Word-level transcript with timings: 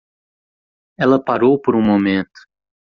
Ela 0.97 1.23
parou 1.23 1.59
por 1.61 1.75
um 1.75 1.81
momento. 1.85 2.41